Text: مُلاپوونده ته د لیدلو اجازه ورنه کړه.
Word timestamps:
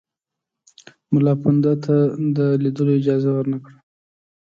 مُلاپوونده 1.13 1.73
ته 1.83 1.95
د 2.37 2.39
لیدلو 2.63 2.91
اجازه 2.99 3.29
ورنه 3.33 3.57
کړه. 3.63 3.77